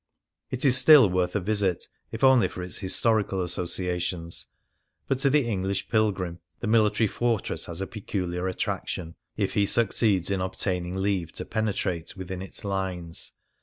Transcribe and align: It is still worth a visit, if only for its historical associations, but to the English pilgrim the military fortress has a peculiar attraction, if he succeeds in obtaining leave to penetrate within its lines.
It 0.49 0.65
is 0.65 0.75
still 0.79 1.07
worth 1.11 1.35
a 1.35 1.39
visit, 1.39 1.87
if 2.11 2.23
only 2.23 2.47
for 2.47 2.63
its 2.63 2.79
historical 2.79 3.43
associations, 3.43 4.47
but 5.07 5.19
to 5.19 5.29
the 5.29 5.47
English 5.47 5.89
pilgrim 5.89 6.39
the 6.59 6.65
military 6.65 7.05
fortress 7.05 7.65
has 7.67 7.81
a 7.81 7.85
peculiar 7.85 8.47
attraction, 8.47 9.13
if 9.37 9.53
he 9.53 9.67
succeeds 9.67 10.31
in 10.31 10.41
obtaining 10.41 10.95
leave 10.95 11.33
to 11.33 11.45
penetrate 11.45 12.17
within 12.17 12.41
its 12.41 12.65
lines. 12.65 13.33